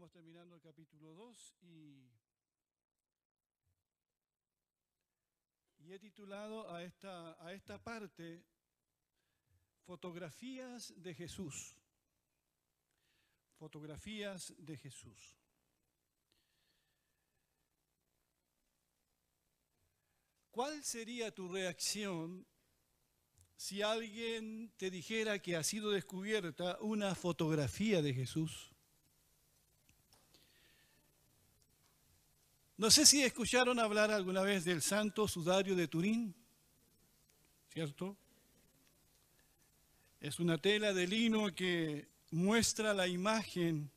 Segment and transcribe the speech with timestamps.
[0.00, 2.08] estamos terminando el capítulo 2 y,
[5.80, 8.42] y he titulado a esta, a esta parte
[9.84, 11.76] Fotografías de Jesús.
[13.58, 15.36] Fotografías de Jesús.
[20.50, 22.46] ¿Cuál sería tu reacción
[23.54, 28.69] si alguien te dijera que ha sido descubierta una fotografía de Jesús?
[32.80, 36.34] No sé si escucharon hablar alguna vez del Santo Sudario de Turín,
[37.70, 38.16] ¿cierto?
[40.18, 43.90] Es una tela de lino que muestra la imagen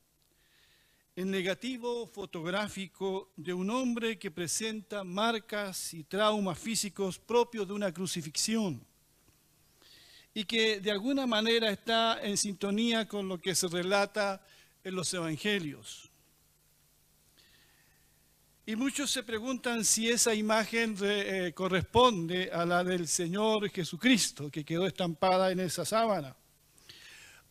[1.15, 7.93] en negativo fotográfico de un hombre que presenta marcas y traumas físicos propios de una
[7.93, 8.85] crucifixión
[10.33, 14.45] y que de alguna manera está en sintonía con lo que se relata
[14.83, 16.11] en los evangelios.
[18.65, 24.63] Y muchos se preguntan si esa imagen eh, corresponde a la del Señor Jesucristo que
[24.63, 26.33] quedó estampada en esa sábana.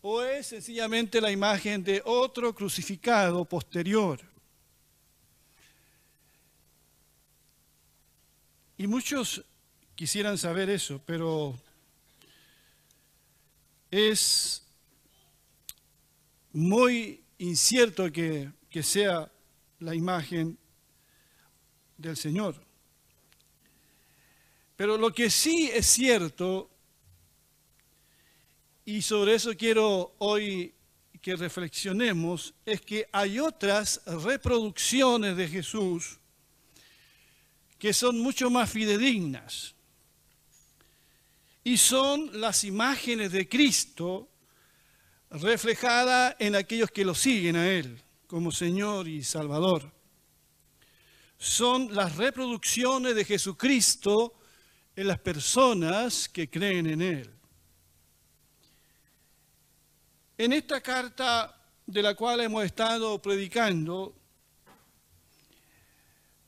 [0.00, 4.20] O es sencillamente la imagen de otro crucificado posterior.
[8.78, 9.44] Y muchos
[9.94, 11.60] quisieran saber eso, pero
[13.90, 14.66] es
[16.52, 19.30] muy incierto que, que sea
[19.78, 20.58] la imagen
[22.02, 22.56] del Señor.
[24.76, 26.68] Pero lo que sí es cierto,
[28.84, 30.74] y sobre eso quiero hoy
[31.20, 36.18] que reflexionemos, es que hay otras reproducciones de Jesús
[37.78, 39.74] que son mucho más fidedignas.
[41.64, 44.28] Y son las imágenes de Cristo
[45.30, 49.92] reflejadas en aquellos que lo siguen a Él como Señor y Salvador
[51.42, 54.32] son las reproducciones de Jesucristo
[54.94, 57.30] en las personas que creen en Él.
[60.38, 64.14] En esta carta de la cual hemos estado predicando,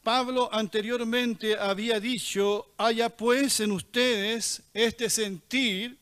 [0.05, 5.99] Pablo anteriormente había dicho, haya pues en ustedes este sentir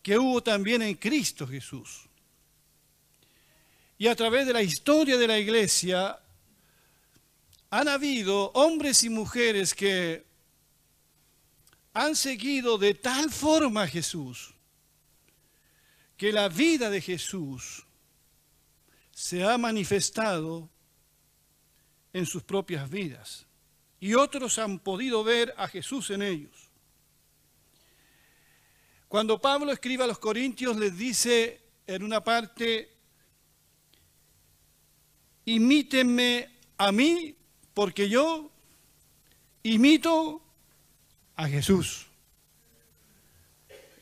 [0.00, 2.08] que hubo también en Cristo Jesús.
[3.98, 6.20] Y a través de la historia de la iglesia
[7.74, 10.24] han habido hombres y mujeres que
[11.92, 14.54] han seguido de tal forma a Jesús
[16.16, 17.84] que la vida de Jesús
[19.10, 20.70] se ha manifestado
[22.12, 23.44] en sus propias vidas
[23.98, 26.70] y otros han podido ver a Jesús en ellos.
[29.08, 32.96] Cuando Pablo escribe a los Corintios les dice en una parte,
[35.44, 37.36] imítenme a mí
[37.74, 38.50] porque yo
[39.62, 40.40] imito
[41.36, 42.06] a Jesús.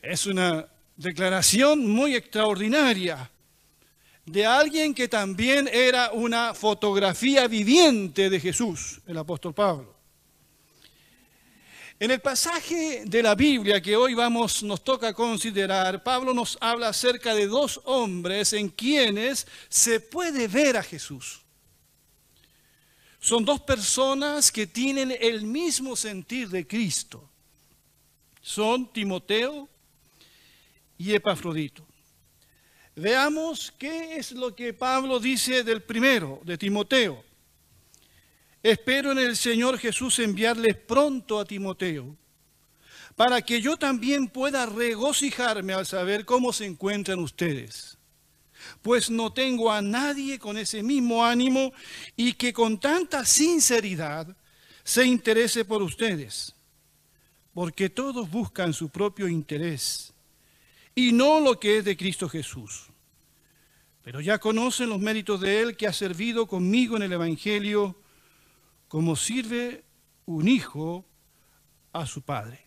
[0.02, 3.30] Es una declaración muy extraordinaria
[4.26, 9.92] de alguien que también era una fotografía viviente de Jesús, el apóstol Pablo.
[11.98, 16.88] En el pasaje de la Biblia que hoy vamos nos toca considerar, Pablo nos habla
[16.88, 21.41] acerca de dos hombres en quienes se puede ver a Jesús.
[23.22, 27.30] Son dos personas que tienen el mismo sentir de Cristo.
[28.40, 29.68] Son Timoteo
[30.98, 31.86] y Epafrodito.
[32.96, 37.24] Veamos qué es lo que Pablo dice del primero, de Timoteo.
[38.60, 42.16] Espero en el Señor Jesús enviarles pronto a Timoteo,
[43.14, 47.98] para que yo también pueda regocijarme al saber cómo se encuentran ustedes
[48.82, 51.72] pues no tengo a nadie con ese mismo ánimo
[52.16, 54.36] y que con tanta sinceridad
[54.84, 56.54] se interese por ustedes,
[57.54, 60.12] porque todos buscan su propio interés
[60.94, 62.86] y no lo que es de Cristo Jesús.
[64.02, 67.96] Pero ya conocen los méritos de Él que ha servido conmigo en el Evangelio
[68.88, 69.84] como sirve
[70.26, 71.04] un hijo
[71.92, 72.66] a su padre.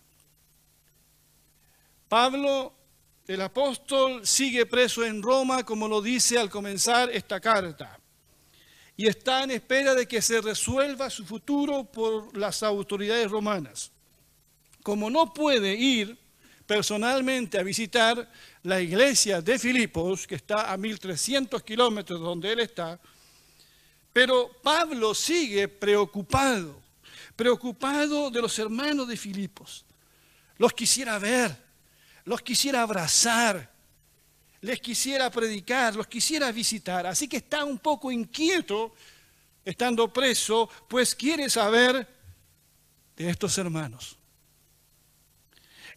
[2.07, 2.74] Pablo
[3.27, 7.99] el apóstol sigue preso en Roma, como lo dice al comenzar esta carta,
[8.95, 13.91] y está en espera de que se resuelva su futuro por las autoridades romanas.
[14.83, 16.17] Como no puede ir
[16.65, 18.31] personalmente a visitar
[18.63, 22.99] la iglesia de Filipos, que está a 1300 kilómetros de donde él está,
[24.13, 26.79] pero Pablo sigue preocupado,
[27.35, 29.83] preocupado de los hermanos de Filipos.
[30.57, 31.64] Los quisiera ver,
[32.25, 33.71] los quisiera abrazar,
[34.61, 37.05] les quisiera predicar, los quisiera visitar.
[37.05, 38.93] Así que está un poco inquieto
[39.63, 42.07] estando preso, pues quiere saber
[43.15, 44.17] de estos hermanos.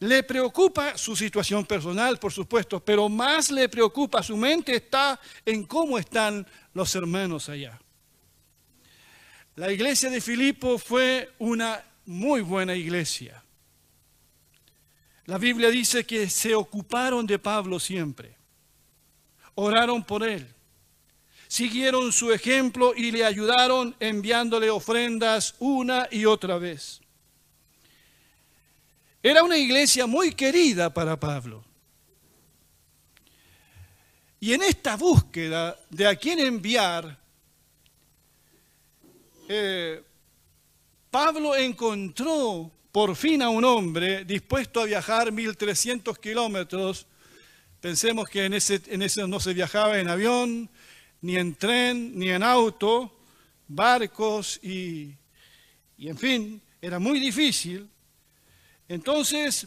[0.01, 5.65] Le preocupa su situación personal, por supuesto, pero más le preocupa, su mente está en
[5.65, 7.81] cómo están los hermanos allá.
[9.57, 13.43] La iglesia de Filipo fue una muy buena iglesia.
[15.29, 18.35] La Biblia dice que se ocuparon de Pablo siempre.
[19.57, 20.49] Oraron por él.
[21.47, 27.03] Siguieron su ejemplo y le ayudaron enviándole ofrendas una y otra vez.
[29.23, 31.63] Era una iglesia muy querida para Pablo.
[34.41, 37.19] Y en esta búsqueda de a quién enviar,
[39.47, 40.03] eh,
[41.11, 47.07] Pablo encontró por fin a un hombre dispuesto a viajar 1300 kilómetros.
[47.81, 50.69] Pensemos que en ese, en ese no se viajaba en avión,
[51.21, 53.13] ni en tren, ni en auto,
[53.67, 55.15] barcos y,
[55.99, 57.89] y en fin, era muy difícil.
[58.89, 59.67] Entonces,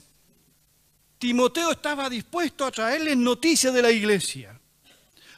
[1.19, 4.59] Timoteo estaba dispuesto a traerles noticias de la iglesia,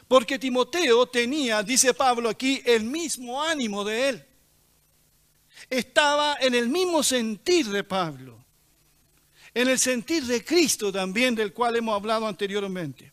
[0.08, 4.24] porque Timoteo tenía, dice Pablo aquí, el mismo ánimo de él
[5.70, 8.38] estaba en el mismo sentir de Pablo,
[9.52, 13.12] en el sentir de Cristo también, del cual hemos hablado anteriormente.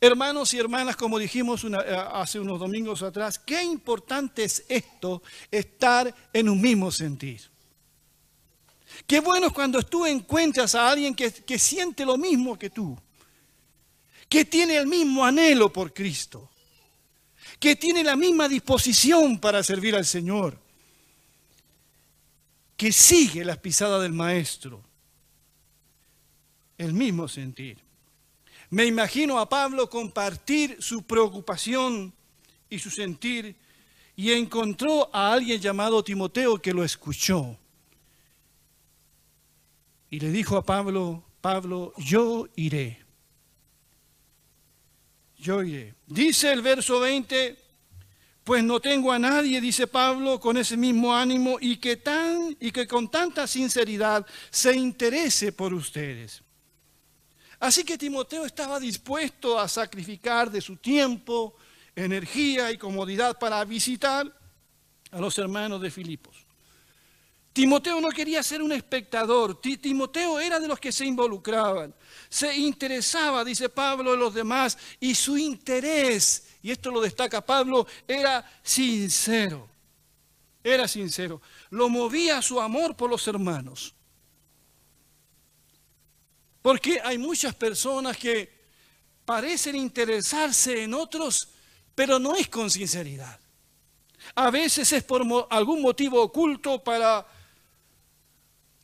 [0.00, 1.68] Hermanos y hermanas, como dijimos eh,
[2.12, 7.42] hace unos domingos atrás, qué importante es esto, estar en un mismo sentir.
[9.06, 12.98] Qué bueno es cuando tú encuentras a alguien que, que siente lo mismo que tú,
[14.28, 16.50] que tiene el mismo anhelo por Cristo,
[17.58, 20.69] que tiene la misma disposición para servir al Señor
[22.80, 24.82] que sigue las pisadas del maestro.
[26.78, 27.76] El mismo sentir.
[28.70, 32.10] Me imagino a Pablo compartir su preocupación
[32.70, 33.54] y su sentir
[34.16, 37.54] y encontró a alguien llamado Timoteo que lo escuchó.
[40.08, 43.04] Y le dijo a Pablo, Pablo, yo iré.
[45.36, 45.92] Yo iré.
[46.06, 47.58] Dice el verso 20,
[48.50, 52.72] pues no tengo a nadie, dice Pablo, con ese mismo ánimo y que, tan, y
[52.72, 56.42] que con tanta sinceridad se interese por ustedes.
[57.60, 61.54] Así que Timoteo estaba dispuesto a sacrificar de su tiempo,
[61.94, 64.26] energía y comodidad para visitar
[65.12, 66.44] a los hermanos de Filipos.
[67.52, 71.94] Timoteo no quería ser un espectador, Timoteo era de los que se involucraban,
[72.28, 77.86] se interesaba, dice Pablo, en los demás y su interés y esto lo destaca Pablo,
[78.06, 79.68] era sincero.
[80.62, 81.40] Era sincero.
[81.70, 83.94] Lo movía su amor por los hermanos.
[86.60, 88.60] Porque hay muchas personas que
[89.24, 91.48] parecen interesarse en otros,
[91.94, 93.40] pero no es con sinceridad.
[94.34, 97.26] A veces es por algún motivo oculto para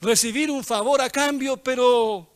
[0.00, 2.26] recibir un favor a cambio, pero,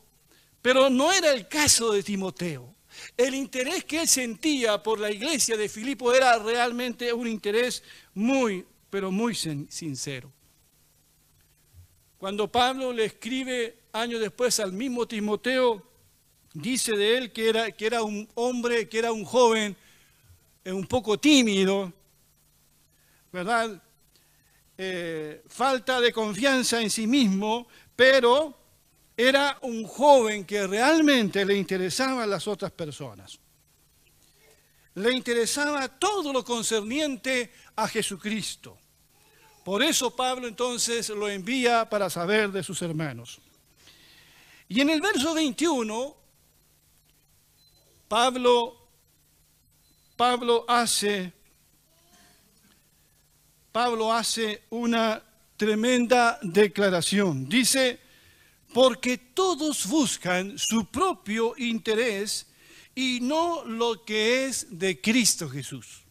[0.60, 2.74] pero no era el caso de Timoteo.
[3.16, 7.82] El interés que él sentía por la iglesia de Filipo era realmente un interés
[8.14, 10.32] muy, pero muy sincero.
[12.18, 15.82] Cuando Pablo le escribe años después al mismo Timoteo,
[16.52, 19.76] dice de él que era, que era un hombre, que era un joven
[20.64, 21.92] eh, un poco tímido,
[23.32, 23.82] ¿verdad?
[24.76, 27.66] Eh, falta de confianza en sí mismo,
[27.96, 28.59] pero
[29.28, 33.38] era un joven que realmente le interesaban las otras personas.
[34.94, 38.78] Le interesaba todo lo concerniente a Jesucristo.
[39.62, 43.40] Por eso Pablo entonces lo envía para saber de sus hermanos.
[44.68, 46.16] Y en el verso 21,
[48.08, 48.88] Pablo,
[50.16, 51.32] Pablo hace,
[53.70, 55.22] Pablo hace una
[55.58, 57.46] tremenda declaración.
[57.46, 57.99] Dice,
[58.72, 62.46] porque todos buscan su propio interés
[62.94, 66.02] y no lo que es de Cristo Jesús.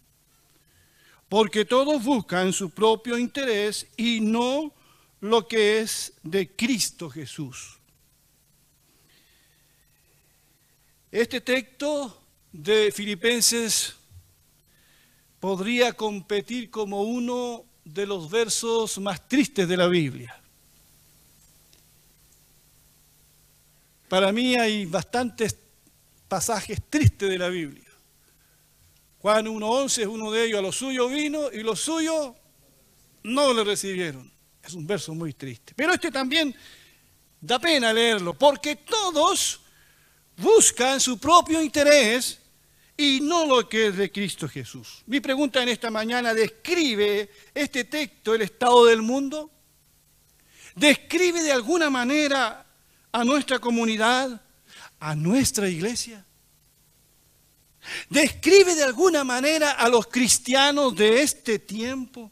[1.30, 4.74] Porque todos buscan su propio interés y no
[5.22, 7.78] lo que es de Cristo Jesús.
[11.12, 13.96] Este texto de Filipenses
[15.39, 20.39] podría competir como uno de los versos más tristes de la Biblia.
[24.10, 25.56] Para mí hay bastantes
[26.28, 27.86] pasajes tristes de la Biblia.
[29.20, 32.34] Juan 1.11 es uno de ellos, a lo suyo vino y los suyos
[33.24, 34.32] no le recibieron.
[34.63, 35.74] Es un verso muy triste.
[35.75, 36.56] Pero este también
[37.39, 39.62] da pena leerlo, porque todos
[40.38, 42.39] buscan su propio interés
[42.98, 45.04] y no lo que es de Cristo Jesús.
[45.06, 49.51] Mi pregunta en esta mañana, ¿describe este texto el estado del mundo?
[50.75, 52.66] ¿Describe de alguna manera
[53.12, 54.42] a nuestra comunidad,
[55.00, 56.25] a nuestra iglesia?
[58.10, 62.32] ¿Describe de alguna manera a los cristianos de este tiempo?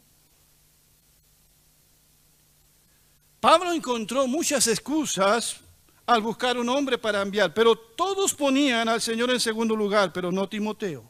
[3.40, 5.60] Pablo encontró muchas excusas
[6.06, 10.32] al buscar un hombre para enviar, pero todos ponían al Señor en segundo lugar, pero
[10.32, 11.08] no Timoteo.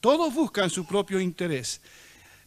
[0.00, 1.80] Todos buscan su propio interés.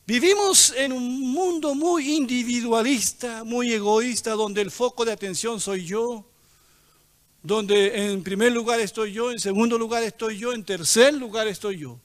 [0.06, 6.26] Vivimos en un mundo muy individualista, muy egoísta, donde el foco de atención soy yo,
[7.42, 11.78] donde en primer lugar estoy yo, en segundo lugar estoy yo, en tercer lugar estoy
[11.78, 11.98] yo.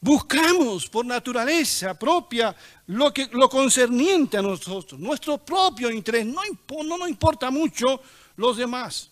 [0.00, 2.56] Buscamos por naturaleza propia
[2.88, 6.26] lo, que, lo concerniente a nosotros, nuestro propio interés.
[6.26, 6.40] No,
[6.84, 8.00] no nos importa mucho
[8.34, 9.08] los demás,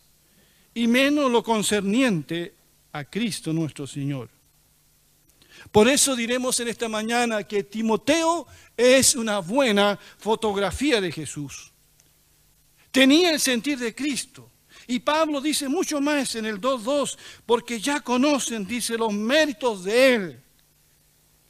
[0.75, 2.53] y menos lo concerniente
[2.91, 4.29] a Cristo nuestro Señor.
[5.71, 8.47] Por eso diremos en esta mañana que Timoteo
[8.77, 11.73] es una buena fotografía de Jesús.
[12.91, 14.51] Tenía el sentir de Cristo.
[14.87, 20.15] Y Pablo dice mucho más en el 2.2, porque ya conocen, dice, los méritos de
[20.15, 20.43] Él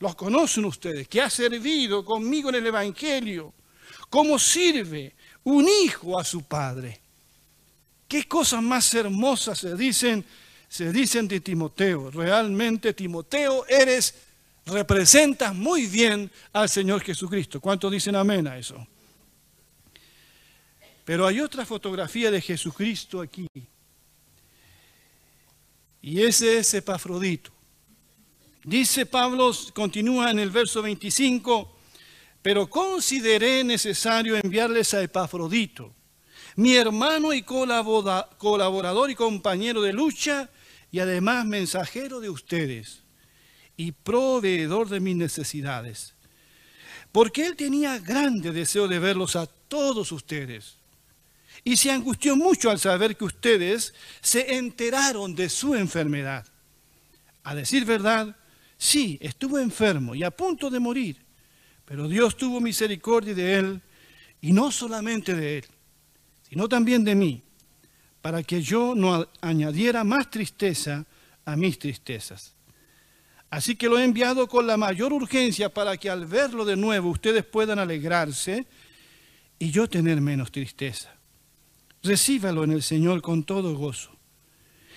[0.00, 3.52] los conocen ustedes, que ha servido conmigo en el Evangelio,
[4.08, 7.00] cómo sirve un hijo a su padre.
[8.06, 10.24] Qué cosas más hermosas se dicen,
[10.68, 12.10] se dicen de Timoteo.
[12.10, 14.14] Realmente, Timoteo, eres,
[14.66, 17.60] representas muy bien al Señor Jesucristo.
[17.60, 18.86] ¿Cuántos dicen amén a eso?
[21.04, 23.48] Pero hay otra fotografía de Jesucristo aquí.
[26.02, 27.50] Y ese es Epafrodito.
[28.62, 31.74] Dice Pablo, continúa en el verso 25,
[32.42, 35.94] pero consideré necesario enviarles a Epafrodito,
[36.56, 40.50] mi hermano y colaborador y compañero de lucha,
[40.90, 43.02] y además mensajero de ustedes
[43.76, 46.14] y proveedor de mis necesidades.
[47.12, 50.76] Porque él tenía grande deseo de verlos a todos ustedes.
[51.64, 56.46] Y se angustió mucho al saber que ustedes se enteraron de su enfermedad.
[57.42, 58.36] A decir verdad,
[58.78, 61.16] Sí, estuvo enfermo y a punto de morir,
[61.84, 63.82] pero Dios tuvo misericordia de él,
[64.40, 65.64] y no solamente de él,
[66.48, 67.42] sino también de mí,
[68.28, 71.06] para que yo no añadiera más tristeza
[71.46, 72.52] a mis tristezas.
[73.48, 77.08] Así que lo he enviado con la mayor urgencia para que al verlo de nuevo
[77.08, 78.66] ustedes puedan alegrarse
[79.58, 81.10] y yo tener menos tristeza.
[82.02, 84.10] Recíbalo en el Señor con todo gozo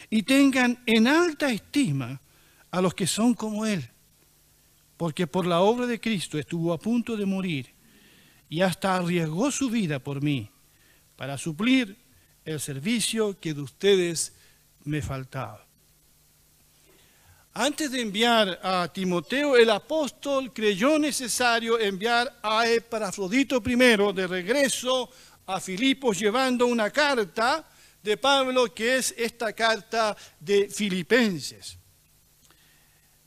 [0.10, 2.20] y tengan en alta estima
[2.70, 3.88] a los que son como Él,
[4.98, 7.70] porque por la obra de Cristo estuvo a punto de morir
[8.50, 10.50] y hasta arriesgó su vida por mí
[11.16, 12.01] para suplir
[12.46, 14.34] el servicio que de ustedes
[14.84, 15.66] me faltaba.
[17.54, 25.10] Antes de enviar a Timoteo, el apóstol creyó necesario enviar a Epafrodito primero de regreso
[25.46, 27.68] a Filipos llevando una carta
[28.02, 31.78] de Pablo que es esta carta de Filipenses.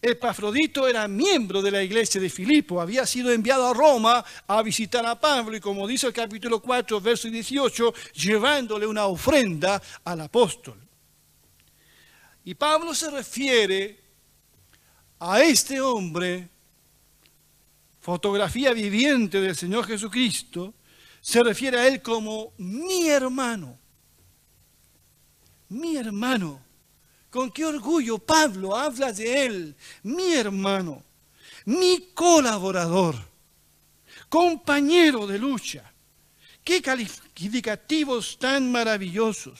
[0.06, 5.06] Epafrodito era miembro de la iglesia de Filipo, había sido enviado a Roma a visitar
[5.06, 10.78] a Pablo y como dice el capítulo 4, verso 18, llevándole una ofrenda al apóstol.
[12.44, 13.98] Y Pablo se refiere
[15.20, 16.50] a este hombre,
[18.02, 20.74] fotografía viviente del Señor Jesucristo,
[21.18, 23.78] se refiere a él como mi hermano,
[25.70, 26.63] mi hermano.
[27.34, 31.02] Con qué orgullo Pablo habla de él, mi hermano,
[31.64, 33.16] mi colaborador,
[34.28, 35.92] compañero de lucha.
[36.62, 39.58] Qué calificativos tan maravillosos.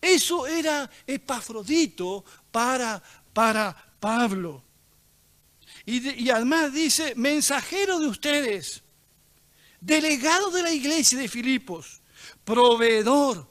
[0.00, 3.02] Eso era Epafrodito para,
[3.34, 4.64] para Pablo.
[5.84, 8.82] Y, y, además dice, mensajero de ustedes,
[9.82, 12.00] delegado de la iglesia de Filipos,
[12.42, 13.46] proveedor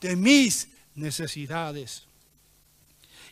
[0.00, 2.06] de mis necesidades.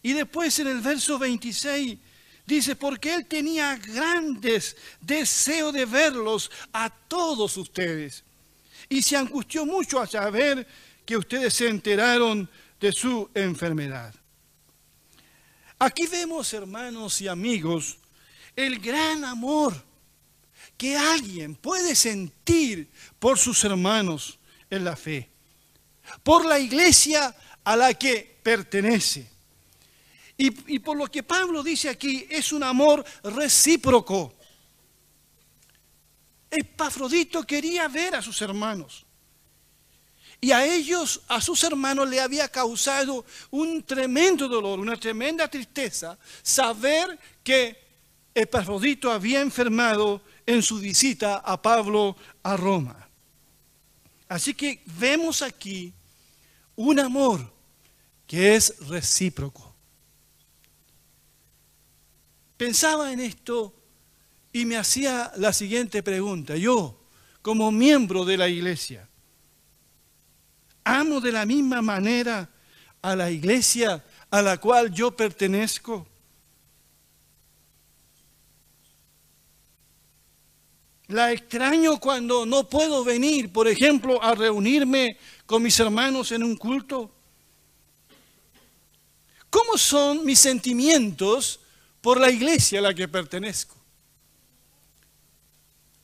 [0.03, 1.99] Y después en el verso 26
[2.47, 8.25] dice, porque él tenía grandes deseos de verlos a todos ustedes.
[8.89, 10.67] Y se angustió mucho a saber
[11.05, 12.49] que ustedes se enteraron
[12.81, 14.15] de su enfermedad.
[15.79, 17.99] Aquí vemos, hermanos y amigos,
[18.57, 19.75] el gran amor
[20.77, 24.39] que alguien puede sentir por sus hermanos
[24.71, 25.29] en la fe,
[26.23, 29.29] por la iglesia a la que pertenece.
[30.43, 34.33] Y, por lo que Pablo dice aquí, es un amor recíproco.
[36.51, 39.05] Epafrodito quería ver a sus hermanos.
[40.41, 46.19] Y a ellos, a sus hermanos, le había causado un tremendo dolor, una tremenda tristeza,
[46.43, 47.77] saber que
[48.35, 53.11] Epafrodito había enfermado en su visita a Pablo a Roma.
[54.27, 55.93] Así que vemos aquí
[56.77, 57.53] un amor
[58.27, 59.70] que es recíproco.
[62.61, 63.73] Pensaba en esto
[64.53, 66.59] y me hacía la siguiente pregunta.
[66.59, 66.95] Yo,
[67.41, 69.09] como miembro de la iglesia,
[70.85, 72.51] amo de la misma manera
[73.01, 76.07] a la iglesia a la cual yo pertenezco.
[81.09, 86.57] La extraño cuando no puedo venir, por ejemplo, a reunirme con mis hermanos en un
[86.57, 87.11] culto.
[89.49, 91.61] ¿Cómo son mis sentimientos
[92.01, 93.77] por la iglesia a la que pertenezco?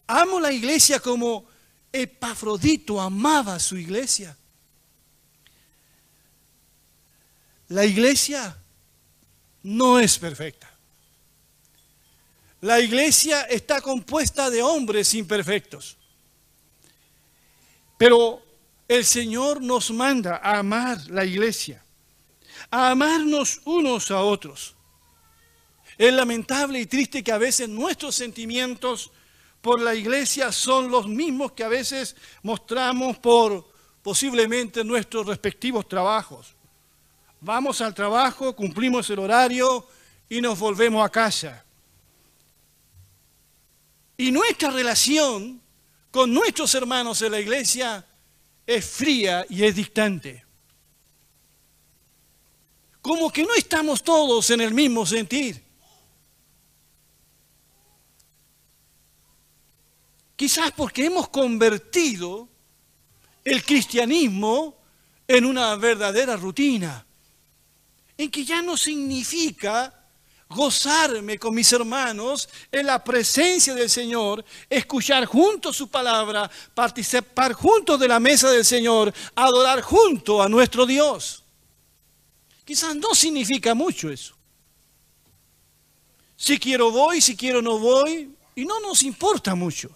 [0.06, 1.46] Amo la iglesia como
[1.92, 4.36] Epafrodito amaba su iglesia.
[7.68, 8.56] La iglesia
[9.64, 10.70] no es perfecta.
[12.60, 15.96] La iglesia está compuesta de hombres imperfectos.
[17.98, 18.42] Pero
[18.86, 21.82] el Señor nos manda a amar la iglesia,
[22.70, 24.75] a amarnos unos a otros.
[25.98, 29.10] Es lamentable y triste que a veces nuestros sentimientos
[29.62, 33.66] por la iglesia son los mismos que a veces mostramos por
[34.02, 36.54] posiblemente nuestros respectivos trabajos.
[37.40, 39.86] Vamos al trabajo, cumplimos el horario
[40.28, 41.64] y nos volvemos a casa.
[44.16, 45.60] Y nuestra relación
[46.10, 48.06] con nuestros hermanos en la iglesia
[48.66, 50.44] es fría y es distante.
[53.02, 55.65] Como que no estamos todos en el mismo sentir.
[60.36, 62.48] Quizás porque hemos convertido
[63.42, 64.76] el cristianismo
[65.26, 67.06] en una verdadera rutina
[68.18, 69.92] en que ya no significa
[70.48, 77.98] gozarme con mis hermanos en la presencia del Señor, escuchar juntos su palabra, participar juntos
[77.98, 81.42] de la mesa del Señor, adorar junto a nuestro Dios.
[82.64, 84.34] Quizás no significa mucho eso.
[86.36, 89.90] Si quiero voy, si quiero no voy, y no nos importa mucho.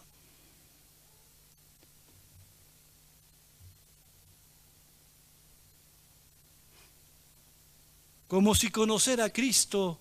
[8.30, 10.00] Como si conocer a Cristo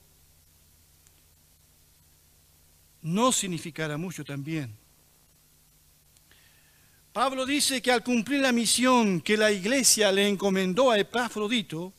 [3.01, 4.77] no significara mucho también.
[7.11, 11.91] Pablo dice que al cumplir la misión que la iglesia le encomendó a Epafrodito,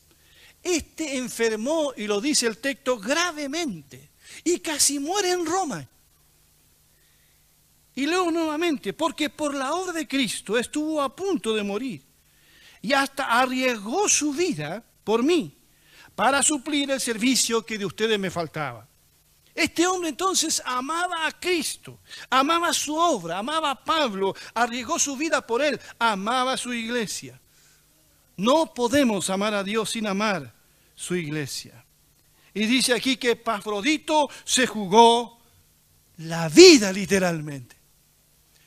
[0.63, 4.11] este enfermó, y lo dice el texto, gravemente,
[4.45, 5.85] y casi muere en Roma.
[7.93, 12.01] Y luego nuevamente, porque por la obra de Cristo estuvo a punto de morir,
[12.81, 15.57] y hasta arriesgó su vida por mí
[16.21, 18.87] para suplir el servicio que de ustedes me faltaba.
[19.55, 21.97] Este hombre entonces amaba a Cristo,
[22.29, 27.41] amaba su obra, amaba a Pablo, arriesgó su vida por él, amaba a su iglesia.
[28.37, 30.53] No podemos amar a Dios sin amar
[30.93, 31.83] su iglesia.
[32.53, 35.39] Y dice aquí que Pafrodito se jugó
[36.17, 37.75] la vida literalmente.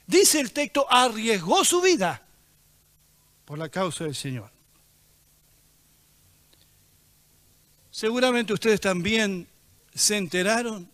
[0.08, 2.20] Dice el texto, arriesgó su vida
[3.44, 4.53] por la causa del Señor.
[7.94, 9.46] Seguramente ustedes también
[9.94, 10.90] se enteraron.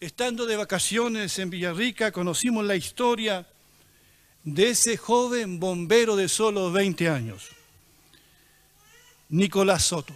[0.00, 3.46] Estando de vacaciones en Villarrica, conocimos la historia
[4.42, 7.50] de ese joven bombero de solo 20 años,
[9.28, 10.14] Nicolás Soto.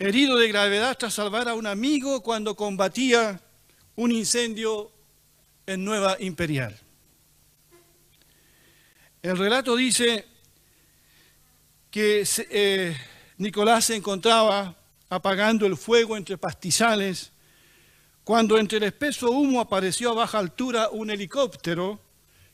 [0.00, 3.40] Herido de gravedad tras salvar a un amigo cuando combatía
[3.94, 4.90] un incendio
[5.68, 6.76] en Nueva Imperial.
[9.22, 10.26] El relato dice
[11.92, 12.96] que eh,
[13.38, 14.74] Nicolás se encontraba
[15.08, 17.32] apagando el fuego entre pastizales
[18.24, 22.00] cuando entre el espeso humo apareció a baja altura un helicóptero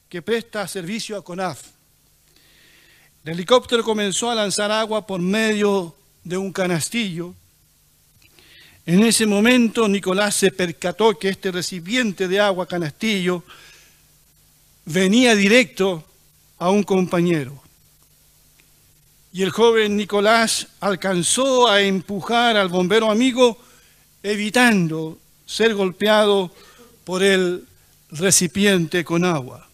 [0.09, 1.63] que presta servicio a CONAF.
[3.25, 7.35] El helicóptero comenzó a lanzar agua por medio de un canastillo.
[8.85, 13.45] En ese momento Nicolás se percató que este recipiente de agua canastillo
[14.85, 16.05] venía directo
[16.59, 17.62] a un compañero.
[19.35, 23.59] Y el joven Nicolás alcanzó a empujar al bombero amigo,
[24.23, 26.51] evitando ser golpeado
[27.05, 27.65] por el
[28.11, 29.67] recipiente con agua.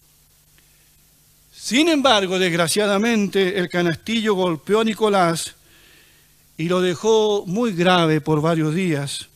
[1.53, 5.55] Sin embargo, desgraciadamente, el canastillo golpeó a Nicolás
[6.57, 9.27] y lo dejó muy grave por varios días,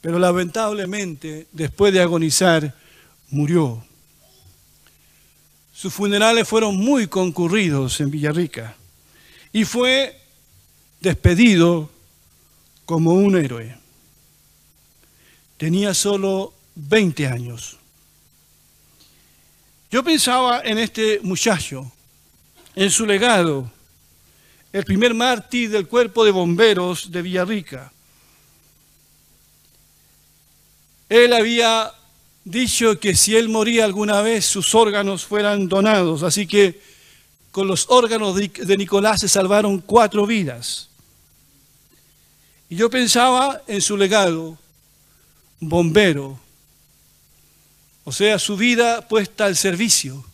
[0.00, 2.74] pero lamentablemente, después de agonizar,
[3.28, 3.84] murió.
[5.74, 8.76] Sus funerales fueron muy concurridos en Villarrica
[9.52, 10.18] y fue
[11.00, 11.90] despedido
[12.84, 13.76] como un héroe.
[15.56, 17.78] Tenía solo 20 años.
[19.90, 21.92] Yo pensaba en este muchacho,
[22.74, 23.70] en su legado,
[24.72, 27.92] el primer mártir del cuerpo de bomberos de Villarrica.
[31.10, 31.92] Él había
[32.42, 36.80] dicho que si él moría alguna vez sus órganos fueran donados, así que
[37.52, 40.88] con los órganos de Nicolás se salvaron cuatro vidas.
[42.70, 44.58] Y yo pensaba en su legado,
[45.60, 46.40] bombero,
[48.04, 50.24] o sea, su vida puesta al servicio.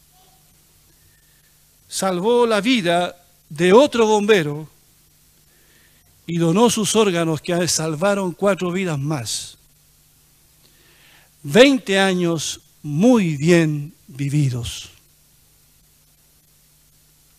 [1.88, 3.16] Salvó la vida
[3.48, 4.68] de otro bombero
[6.26, 9.58] y donó sus órganos que salvaron cuatro vidas más.
[11.42, 14.90] Veinte años muy bien vividos.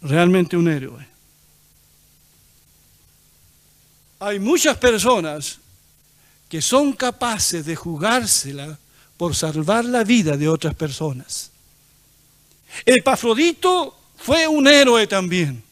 [0.02, 1.08] Realmente un héroe.
[4.20, 5.60] Hay muchas personas
[6.50, 8.78] que son capaces de jugársela
[9.18, 11.52] por salvar la vida de otras personas.
[12.86, 15.64] El Pafrodito fue un héroe también,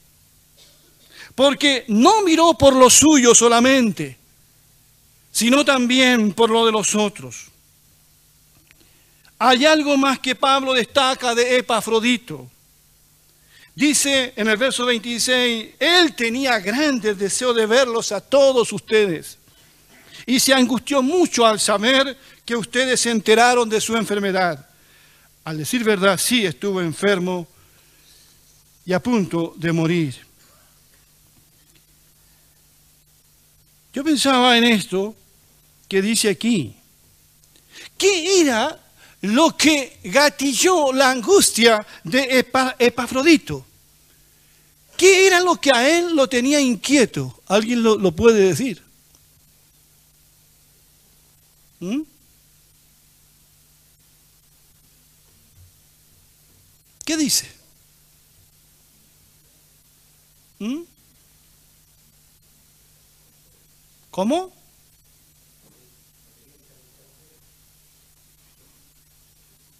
[1.35, 4.17] porque no miró por lo suyo solamente,
[5.31, 7.45] sino también por lo de los otros.
[9.39, 12.49] Hay algo más que Pablo destaca de Epafrodito.
[13.77, 19.37] Dice en el verso 26, él tenía grandes deseos de verlos a todos ustedes
[20.25, 24.67] y se angustió mucho al saber que ustedes se enteraron de su enfermedad.
[25.43, 27.47] Al decir verdad, sí estuvo enfermo
[28.83, 30.25] y a punto de morir.
[33.93, 35.15] Yo pensaba en esto
[35.87, 36.75] que dice aquí.
[37.95, 38.75] ¿Qué era
[39.21, 42.43] lo que gatilló la angustia de
[42.79, 43.66] Epafrodito?
[44.97, 47.39] ¿Qué era lo que a él lo tenía inquieto?
[47.45, 48.83] ¿Alguien lo, puede decir?
[51.79, 52.01] ¿Mm?
[57.05, 57.47] ¿Qué dice?
[60.57, 60.81] ¿Mm?
[64.09, 64.51] ¿Cómo?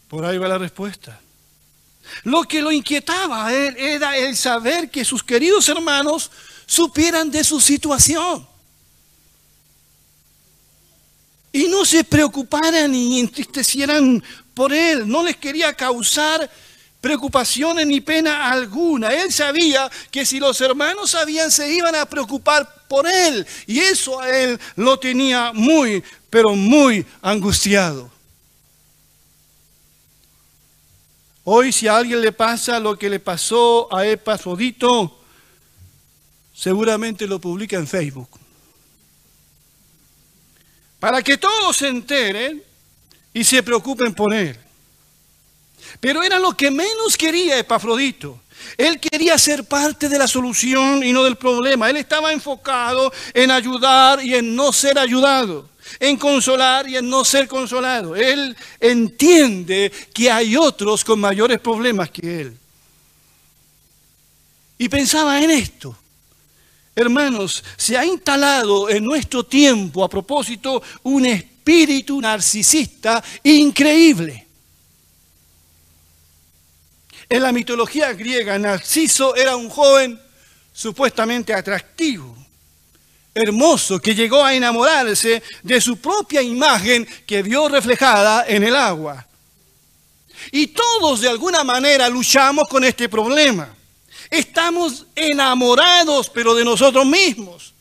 [0.08, 1.20] Por ahí va la respuesta.
[2.24, 6.32] Lo que lo inquietaba a él era el saber que sus queridos hermanos
[6.65, 8.48] supieran de su situación.
[11.52, 15.08] Y no se preocuparan ni entristecieran por él.
[15.08, 16.50] No les quería causar
[17.02, 19.13] preocupaciones ni pena alguna.
[19.13, 23.46] Él sabía que si los hermanos sabían se iban a preocupar por él.
[23.65, 28.17] Y eso a él lo tenía muy, pero muy angustiado.
[31.50, 35.18] Hoy si a alguien le pasa lo que le pasó a Epafrodito,
[36.54, 38.28] seguramente lo publica en Facebook.
[41.00, 42.62] Para que todos se enteren
[43.34, 44.60] y se preocupen por él.
[46.02, 48.42] Pero era lo que menos quería Epafrodito.
[48.78, 51.90] Él quería ser parte de la solución y no del problema.
[51.90, 57.26] Él estaba enfocado en ayudar y en no ser ayudado en consolar y en no
[57.26, 58.15] ser consolado.
[58.15, 62.58] Él entiende que hay otros con mayores problemas que él.
[64.78, 65.97] Y pensaba en esto.
[66.95, 74.45] Hermanos, se ha instalado en nuestro tiempo a propósito un espíritu narcisista increíble.
[77.30, 80.19] En la mitología griega, Narciso era un joven
[80.71, 82.37] supuestamente atractivo
[83.38, 89.26] hermoso que llegó a enamorarse de su propia imagen que vio reflejada en el agua.
[90.52, 93.73] Y todos de alguna manera luchamos con este problema.
[94.30, 97.73] Estamos enamorados, pero de nosotros mismos.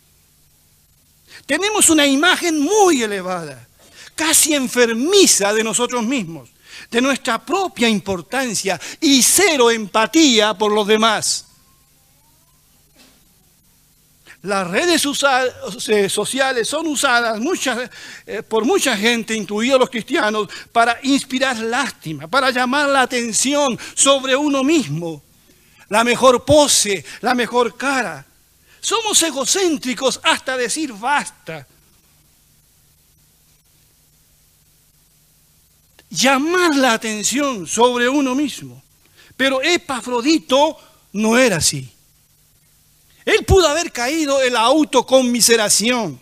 [1.46, 3.66] Tenemos una imagen muy elevada,
[4.14, 6.50] casi enfermiza de nosotros mismos,
[6.90, 11.46] de nuestra propia importancia y cero empatía por los demás.
[14.46, 17.40] Las redes sociales son usadas
[18.24, 24.36] eh, por mucha gente, incluidos los cristianos, para inspirar lástima, para llamar la atención sobre
[24.36, 25.20] uno mismo.
[25.88, 28.24] La mejor pose, la mejor cara.
[28.80, 31.66] Somos egocéntricos hasta decir basta.
[36.08, 38.80] Llamar la atención sobre uno mismo.
[39.36, 40.78] Pero Epafrodito
[41.14, 41.95] no era así.
[43.26, 46.18] Él pudo haber caído en la autoconmiseración.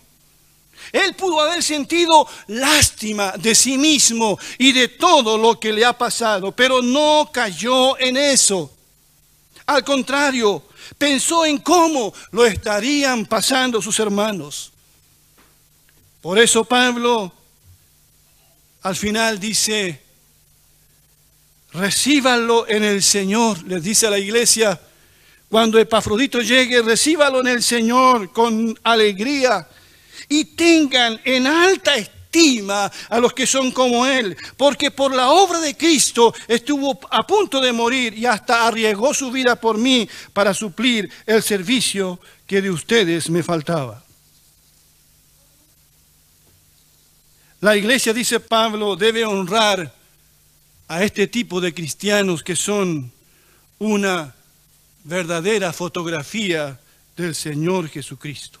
[0.91, 5.93] Él pudo haber sentido lástima de sí mismo y de todo lo que le ha
[5.93, 8.71] pasado, pero no cayó en eso.
[9.67, 10.63] Al contrario,
[10.97, 14.71] pensó en cómo lo estarían pasando sus hermanos.
[16.21, 17.31] Por eso Pablo
[18.81, 20.01] al final dice,
[21.73, 24.79] recíbanlo en el Señor, les dice a la iglesia,
[25.49, 29.67] cuando Epafrodito llegue, recíbalo en el Señor con alegría
[30.27, 35.59] y tengan en alta estima a los que son como Él, porque por la obra
[35.59, 40.53] de Cristo estuvo a punto de morir y hasta arriesgó su vida por mí para
[40.53, 44.03] suplir el servicio que de ustedes me faltaba.
[47.61, 49.91] La iglesia, dice Pablo, debe honrar
[50.87, 53.11] a este tipo de cristianos que son
[53.79, 54.34] una
[55.05, 56.79] verdadera fotografía
[57.15, 58.59] del Señor Jesucristo.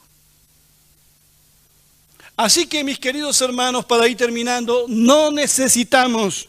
[2.37, 6.47] Así que mis queridos hermanos, para ir terminando, no necesitamos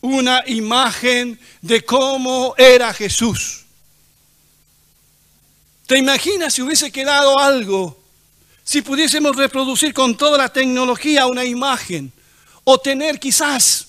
[0.00, 3.64] una imagen de cómo era Jesús.
[5.86, 7.98] ¿Te imaginas si hubiese quedado algo,
[8.64, 12.12] si pudiésemos reproducir con toda la tecnología una imagen
[12.64, 13.87] o tener quizás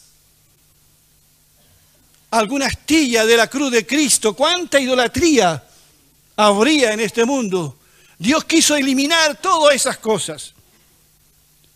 [2.31, 4.33] alguna astilla de la cruz de Cristo?
[4.33, 5.63] ¿Cuánta idolatría
[6.35, 7.77] habría en este mundo?
[8.17, 10.53] Dios quiso eliminar todas esas cosas.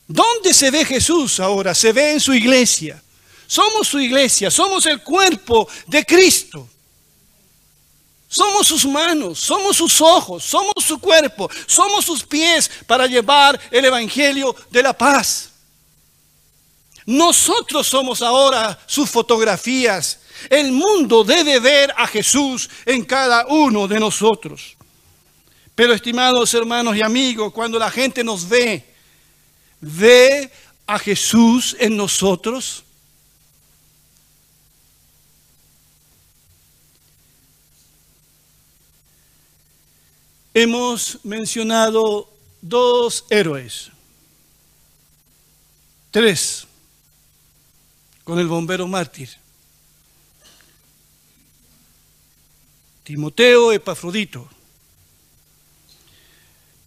[0.07, 1.73] ¿Dónde se ve Jesús ahora?
[1.73, 3.01] Se ve en su iglesia.
[3.47, 6.67] Somos su iglesia, somos el cuerpo de Cristo.
[8.27, 13.85] Somos sus manos, somos sus ojos, somos su cuerpo, somos sus pies para llevar el
[13.85, 15.51] Evangelio de la paz.
[17.05, 20.19] Nosotros somos ahora sus fotografías.
[20.49, 24.75] El mundo debe ver a Jesús en cada uno de nosotros.
[25.75, 28.86] Pero estimados hermanos y amigos, cuando la gente nos ve,
[29.82, 30.51] ve
[30.86, 32.84] a Jesús en nosotros?
[40.53, 42.29] Hemos mencionado
[42.62, 43.89] dos héroes,
[46.12, 46.67] tres,
[48.23, 49.42] con el bombero mártir.
[53.03, 54.47] Timoteo, Epafrodito.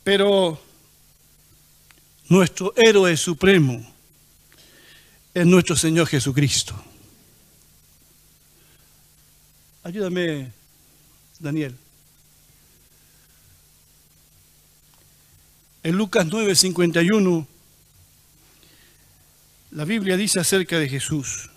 [0.03, 0.61] Pero
[2.29, 3.85] nuestro héroe supremo
[5.35, 6.75] es nuestro Señor Jesucristo.
[9.83, 10.53] Ayúdame,
[11.39, 11.77] Daniel.
[15.83, 17.47] En Lucas 9:51,
[19.71, 21.51] la Biblia dice acerca de Jesús,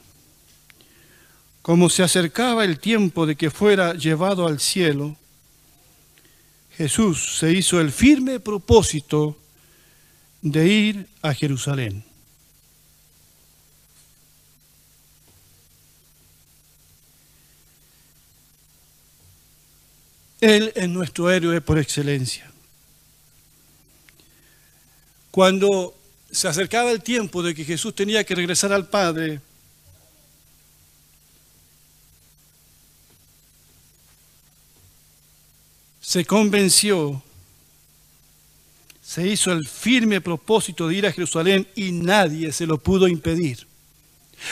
[1.62, 5.16] como se acercaba el tiempo de que fuera llevado al cielo,
[6.78, 9.38] Jesús se hizo el firme propósito
[10.42, 12.04] de ir a Jerusalén.
[20.40, 22.50] Él es nuestro héroe por excelencia.
[25.32, 25.96] Cuando
[26.32, 29.42] se acercaba el tiempo de que Jesús tenía que regresar al Padre,
[36.10, 37.22] se convenció
[39.00, 43.68] se hizo el firme propósito de ir a Jerusalén y nadie se lo pudo impedir.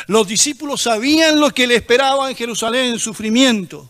[0.06, 3.90] Los discípulos sabían lo que le esperaba en Jerusalén, sufrimiento.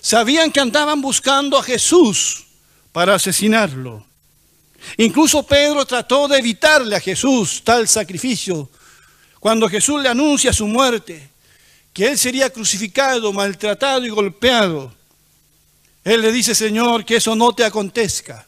[0.00, 2.46] Sabían que andaban buscando a Jesús
[2.90, 4.04] para asesinarlo.
[4.96, 8.68] Incluso Pedro trató de evitarle a Jesús tal sacrificio.
[9.38, 11.30] Cuando Jesús le anuncia su muerte,
[11.92, 14.92] que él sería crucificado, maltratado y golpeado,
[16.04, 18.46] él le dice, Señor, que eso no te acontezca.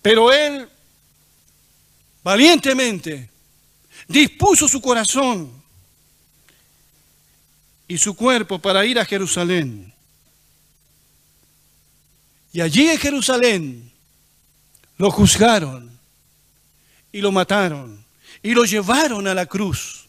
[0.00, 0.68] Pero él
[2.22, 3.30] valientemente
[4.06, 5.50] dispuso su corazón
[7.88, 9.92] y su cuerpo para ir a Jerusalén.
[12.52, 13.92] Y allí en Jerusalén
[14.96, 15.98] lo juzgaron
[17.10, 18.04] y lo mataron
[18.42, 20.06] y lo llevaron a la cruz.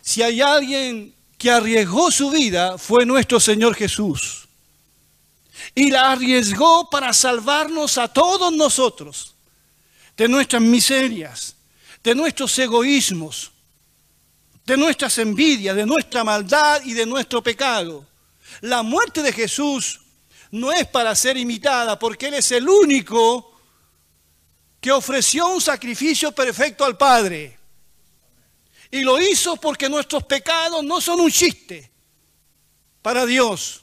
[0.00, 4.46] Si hay alguien que arriesgó su vida, fue nuestro Señor Jesús
[5.74, 9.34] y la arriesgó para salvarnos a todos nosotros
[10.16, 11.56] de nuestras miserias,
[12.02, 13.50] de nuestros egoísmos,
[14.64, 18.06] de nuestras envidias, de nuestra maldad y de nuestro pecado.
[18.62, 20.00] La muerte de Jesús
[20.50, 23.52] no es para ser imitada porque Él es el único
[24.80, 27.55] que ofreció un sacrificio perfecto al Padre.
[28.96, 31.90] Y lo hizo porque nuestros pecados no son un chiste
[33.02, 33.82] para Dios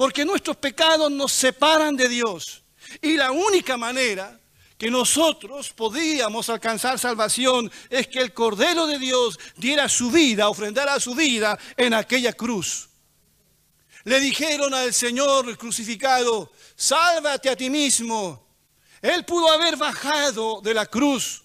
[0.00, 2.62] porque nuestros pecados nos separan de Dios.
[3.02, 4.40] Y la única manera
[4.78, 10.98] que nosotros podíamos alcanzar salvación es que el Cordero de Dios diera su vida, ofrendara
[10.98, 12.88] su vida en aquella cruz.
[14.04, 18.48] Le dijeron al Señor crucificado, sálvate a ti mismo.
[19.02, 21.42] Él pudo haber bajado de la cruz.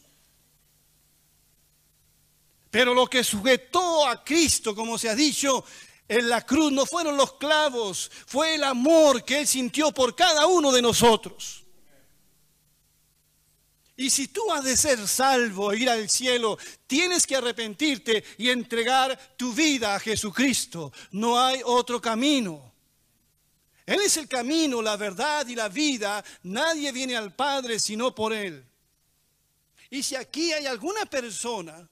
[2.75, 5.63] Pero lo que sujetó a Cristo, como se ha dicho,
[6.09, 10.45] en la cruz no fueron los clavos, fue el amor que Él sintió por cada
[10.45, 11.63] uno de nosotros.
[13.95, 18.49] Y si tú has de ser salvo e ir al cielo, tienes que arrepentirte y
[18.49, 20.91] entregar tu vida a Jesucristo.
[21.11, 22.73] No hay otro camino.
[23.85, 26.21] Él es el camino, la verdad y la vida.
[26.43, 28.65] Nadie viene al Padre sino por Él.
[29.89, 31.89] Y si aquí hay alguna persona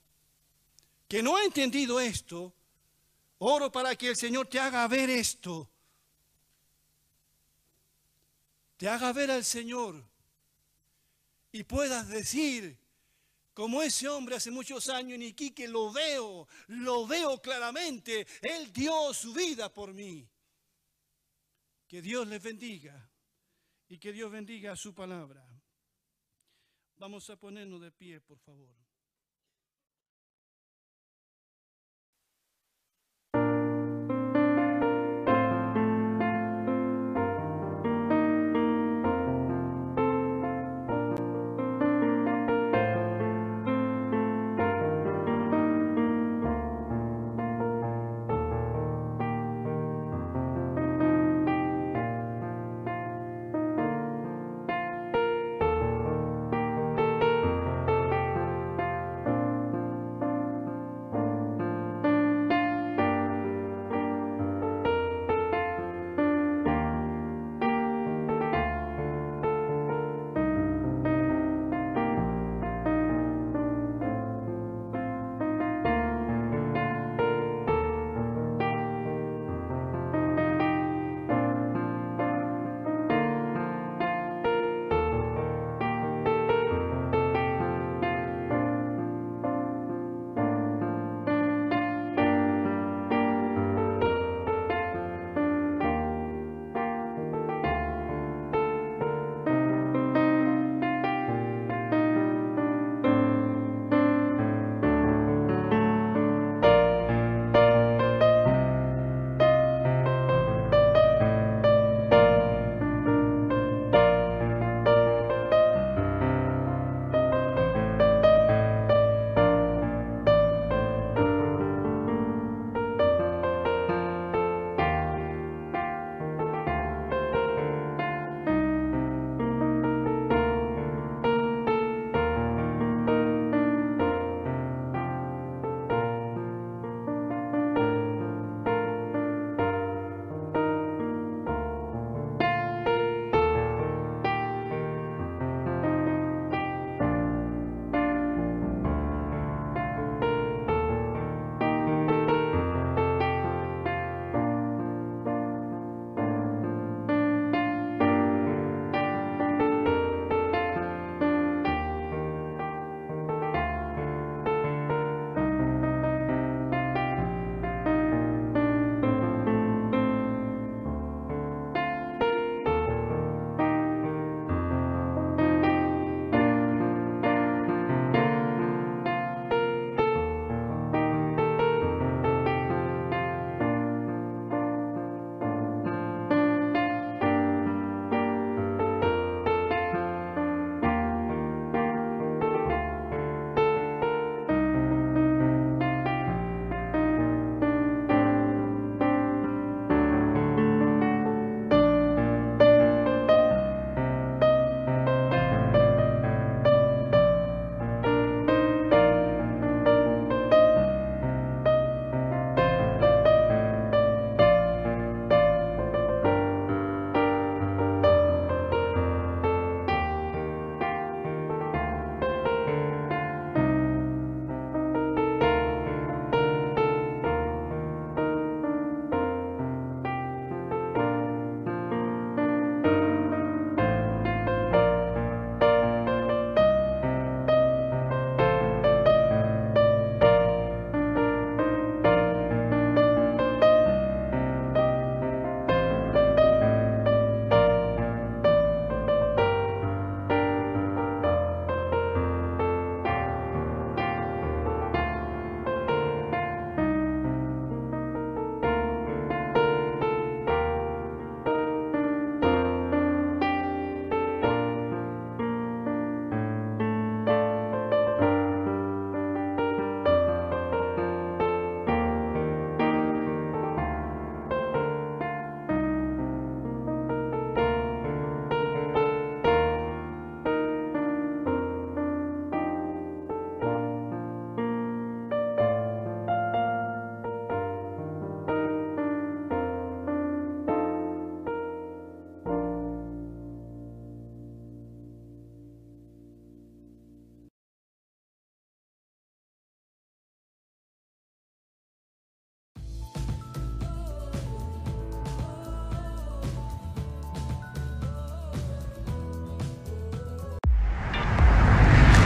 [1.07, 2.53] que no ha entendido esto,
[3.37, 5.69] oro para que el Señor te haga ver esto.
[8.77, 10.03] Te haga ver al Señor
[11.51, 12.77] y puedas decir,
[13.53, 19.13] como ese hombre hace muchos años en Iquique, lo veo, lo veo claramente, Él dio
[19.13, 20.27] su vida por mí.
[21.87, 23.07] Que Dios les bendiga
[23.87, 25.47] y que Dios bendiga su palabra.
[26.97, 28.82] Vamos a ponernos de pie, por favor.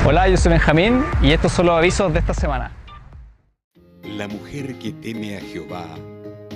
[0.09, 2.71] Hola, yo soy Benjamín y estos son los avisos de esta semana.
[4.03, 5.85] La mujer que teme a Jehová,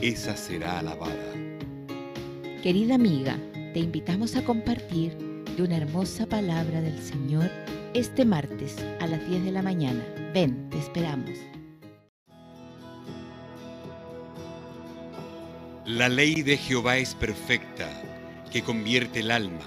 [0.01, 1.33] esa será alabada.
[2.63, 3.35] Querida amiga,
[3.73, 5.17] te invitamos a compartir
[5.57, 7.51] de una hermosa palabra del Señor
[7.93, 10.01] este martes a las 10 de la mañana.
[10.33, 11.37] Ven, te esperamos.
[15.83, 17.89] La ley de Jehová es perfecta,
[18.49, 19.65] que convierte el alma.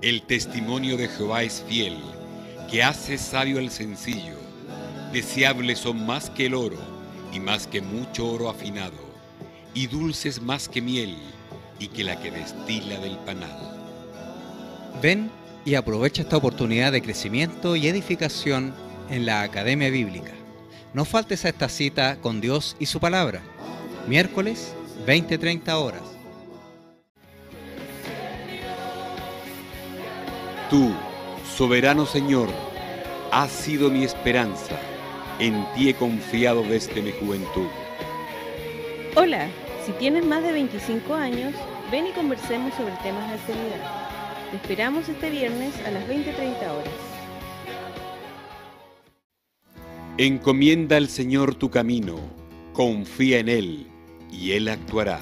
[0.00, 1.98] El testimonio de Jehová es fiel,
[2.70, 4.36] que hace sabio al sencillo.
[5.12, 6.76] Deseables son más que el oro,
[7.32, 8.96] y más que mucho oro afinado,
[9.74, 11.16] y dulces más que miel,
[11.78, 13.58] y que la que destila del panal.
[15.02, 15.30] Ven
[15.64, 18.74] y aprovecha esta oportunidad de crecimiento y edificación
[19.10, 20.32] en la Academia Bíblica.
[20.92, 23.40] No faltes a esta cita con Dios y su palabra.
[24.06, 24.74] Miércoles,
[25.06, 26.02] 20-30 horas.
[30.70, 30.92] Tú,
[31.58, 32.48] soberano Señor,
[33.32, 34.78] has sido mi esperanza.
[35.40, 37.66] En ti he confiado desde mi juventud.
[39.16, 39.48] Hola,
[39.84, 41.52] si tienes más de 25 años,
[41.90, 44.08] ven y conversemos sobre temas de actualidad.
[44.52, 46.94] Te esperamos este viernes a las 20.30 horas.
[50.16, 52.20] Encomienda al Señor tu camino,
[52.72, 53.86] confía en Él
[54.30, 55.18] y Él actuará.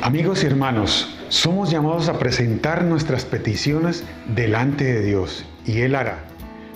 [0.00, 4.04] Amigos y hermanos, somos llamados a presentar nuestras peticiones
[4.36, 6.18] delante de Dios y Él hará.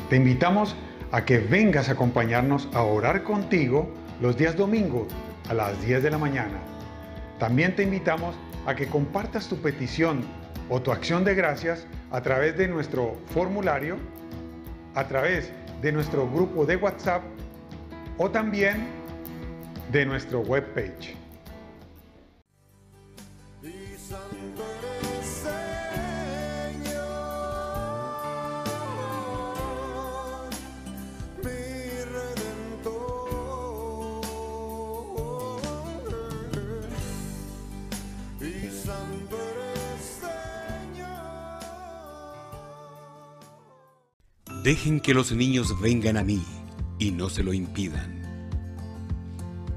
[0.09, 0.75] Te invitamos
[1.13, 3.93] a que vengas a acompañarnos a orar contigo
[4.23, 5.09] los días domingos
[5.51, 6.59] a las 10 de la mañana.
[7.39, 8.35] También te invitamos
[8.65, 10.23] a que compartas tu petición
[10.71, 13.99] o tu acción de gracias a través de nuestro formulario,
[14.95, 15.53] a través
[15.83, 17.23] de nuestro grupo de WhatsApp
[18.17, 18.87] o también
[19.93, 21.26] de nuestro webpage.
[44.67, 46.43] Dejen que los niños vengan a mí
[46.99, 48.21] y no se lo impidan.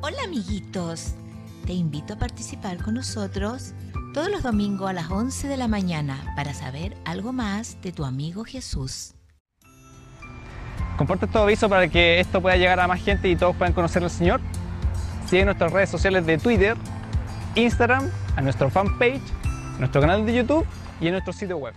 [0.02, 1.14] Hola amiguitos,
[1.68, 3.76] te invito a participar con nosotros
[4.16, 8.04] todos los domingos a las 11 de la mañana para saber algo más de tu
[8.04, 9.14] amigo Jesús.
[10.98, 14.04] Comparte este aviso para que esto pueda llegar a más gente y todos puedan conocer
[14.04, 14.42] al Señor.
[15.28, 16.76] Sigue nuestras redes sociales de Twitter,
[17.54, 19.22] Instagram, a nuestro fanpage,
[19.78, 20.66] nuestro canal de YouTube
[21.00, 21.76] y en nuestro sitio web.